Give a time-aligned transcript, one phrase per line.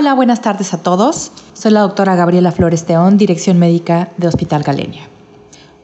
[0.00, 1.32] Hola, buenas tardes a todos.
[1.54, 5.08] Soy la doctora Gabriela Flores Teón, Dirección Médica de Hospital Galenia.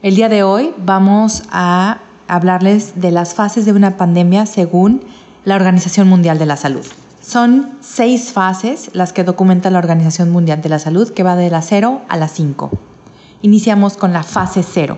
[0.01, 1.97] El día de hoy vamos a
[2.29, 5.01] hablarles de las fases de una pandemia según
[5.43, 6.85] la Organización Mundial de la Salud.
[7.21, 11.49] Son seis fases las que documenta la Organización Mundial de la Salud, que va de
[11.49, 12.71] la 0 a la 5.
[13.41, 14.97] Iniciamos con la fase 0.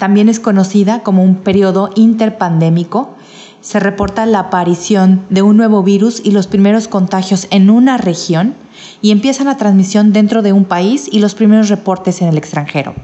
[0.00, 3.14] También es conocida como un periodo interpandémico
[3.60, 8.54] se reporta la aparición de un nuevo virus y los primeros contagios en una región
[9.02, 12.94] y empieza la transmisión dentro de un país y los primeros reportes en el extranjero.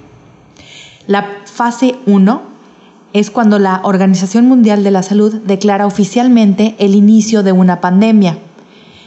[1.07, 2.43] La fase 1
[3.13, 8.39] es cuando la Organización Mundial de la Salud declara oficialmente el inicio de una pandemia.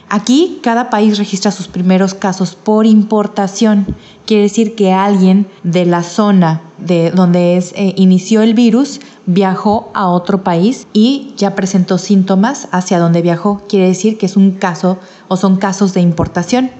[0.09, 3.85] Aquí cada país registra sus primeros casos por importación.
[4.25, 9.91] Quiere decir que alguien de la zona de donde es, eh, inició el virus viajó
[9.93, 13.61] a otro país y ya presentó síntomas hacia donde viajó.
[13.67, 14.97] Quiere decir que es un caso
[15.27, 16.71] o son casos de importación.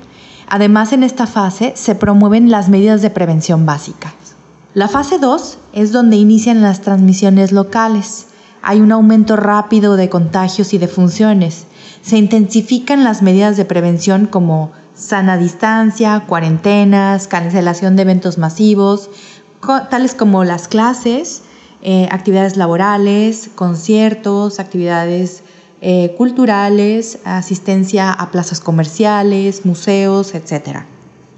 [0.47, 4.13] Además, en esta fase se promueven las medidas de prevención básicas.
[4.73, 8.27] La fase 2 es donde inician las transmisiones locales.
[8.61, 11.65] Hay un aumento rápido de contagios y de funciones.
[12.01, 19.09] Se intensifican las medidas de prevención como sana distancia, cuarentenas, cancelación de eventos masivos,
[19.89, 21.43] tales como las clases,
[21.81, 25.43] eh, actividades laborales, conciertos, actividades
[25.81, 30.79] eh, culturales, asistencia a plazas comerciales, museos, etc.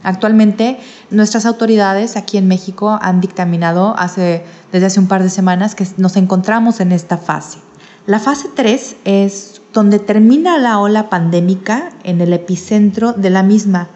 [0.04, 5.76] Actualmente nuestras autoridades aquí en México han dictaminado hace, desde hace un par de semanas
[5.76, 7.60] que nos encontramos en esta fase.
[8.06, 13.90] La fase 3 es donde termina la ola pandémica en el epicentro de la misma,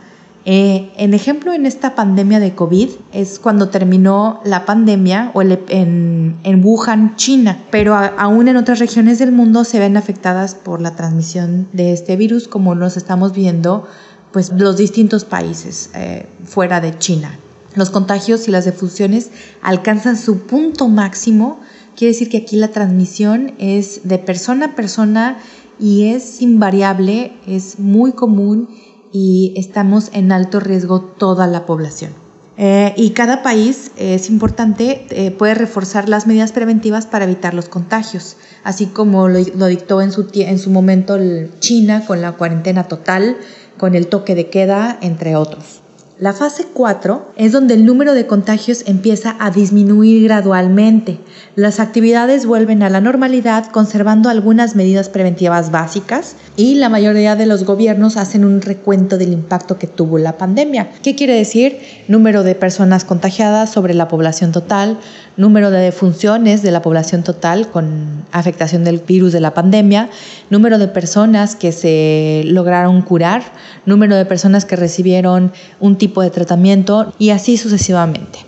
[0.46, 6.62] eh, en ejemplo, en esta pandemia de COVID es cuando terminó la pandemia o en,
[6.62, 11.70] Wuhan, China, pero aún en otras regiones del mundo se ven afectadas por la transmisión
[11.72, 13.88] de este virus, como nos estamos viendo
[14.34, 17.40] pues los distintos países eh, fuera de China.
[17.76, 21.62] Los contagios y las defusiones alcanzan su punto máximo,
[21.96, 25.38] quiere decir que aquí la transmisión es de persona a persona
[25.80, 28.68] y es invariable, es muy común
[29.14, 32.12] y estamos en alto riesgo toda la población.
[32.58, 37.70] Eh, y cada país, es importante, eh, puede reforzar las medidas preventivas para evitar los
[37.70, 41.18] contagios, así como lo, lo dictó en su, en su momento
[41.60, 43.38] China con la cuarentena total,
[43.78, 45.82] con el toque de queda, entre otros.
[46.24, 51.20] La fase 4 es donde el número de contagios empieza a disminuir gradualmente.
[51.58, 57.46] Las actividades vuelven a la normalidad conservando algunas medidas preventivas básicas y la mayoría de
[57.46, 60.92] los gobiernos hacen un recuento del impacto que tuvo la pandemia.
[61.04, 61.80] ¿Qué quiere decir?
[62.08, 65.00] Número de personas contagiadas sobre la población total,
[65.36, 70.10] número de defunciones de la población total con afectación del virus de la pandemia,
[70.50, 73.44] número de personas que se lograron curar,
[73.86, 75.52] número de personas que recibieron
[75.82, 78.40] un de tratamiento y así sucesivamente.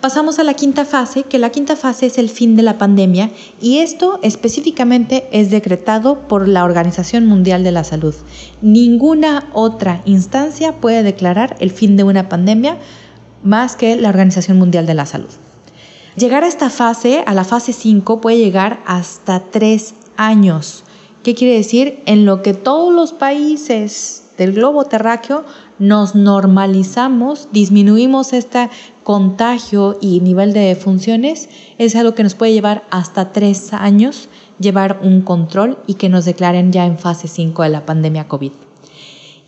[0.00, 3.30] Pasamos a la quinta fase, que la quinta fase es el fin de la pandemia
[3.60, 8.14] y esto específicamente es decretado por la Organización Mundial de la Salud.
[8.62, 12.78] Ninguna otra instancia puede declarar el fin de una pandemia
[13.42, 15.28] más que la Organización Mundial de la Salud.
[16.16, 20.82] Llegar a esta fase, a la fase 5, puede llegar hasta tres años.
[21.22, 22.02] ¿Qué quiere decir?
[22.06, 25.44] En lo que todos los países del globo terráqueo
[25.78, 28.70] nos normalizamos, disminuimos este
[29.04, 35.00] contagio y nivel de funciones, es algo que nos puede llevar hasta tres años llevar
[35.02, 38.52] un control y que nos declaren ya en fase 5 de la pandemia COVID.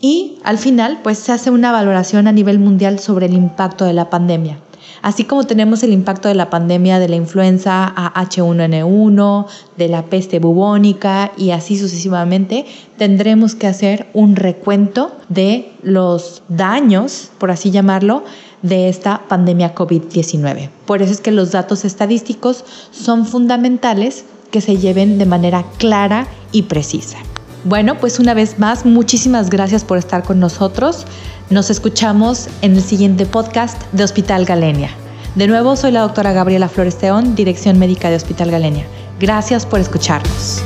[0.02, 3.94] Y al final, pues se hace una valoración a nivel mundial sobre el impacto de
[3.94, 4.58] la pandemia.
[5.02, 9.46] Así como tenemos el impacto de la pandemia de la influenza H1N1,
[9.76, 12.66] de la peste bubónica y así sucesivamente,
[12.98, 18.24] tendremos que hacer un recuento de los daños, por así llamarlo,
[18.62, 20.70] de esta pandemia COVID-19.
[20.86, 26.28] Por eso es que los datos estadísticos son fundamentales que se lleven de manera clara
[26.52, 27.18] y precisa.
[27.64, 31.06] Bueno, pues una vez más, muchísimas gracias por estar con nosotros.
[31.48, 34.90] Nos escuchamos en el siguiente podcast de Hospital Galenia.
[35.36, 38.84] De nuevo, soy la doctora Gabriela Flores Teón, Dirección Médica de Hospital Galenia.
[39.20, 40.60] Gracias por escucharnos.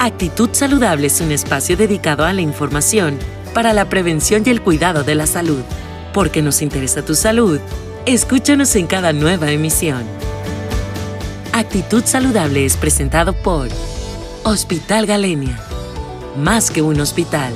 [0.00, 3.16] Actitud Saludable es un espacio dedicado a la información
[3.54, 5.62] para la prevención y el cuidado de la salud.
[6.12, 7.60] Porque nos interesa tu salud,
[8.06, 10.02] escúchanos en cada nueva emisión.
[11.52, 13.68] Actitud Saludable es presentado por
[14.44, 15.58] Hospital Galenia.
[16.36, 17.52] Más que un hospital.